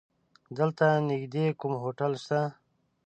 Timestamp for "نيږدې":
1.07-1.45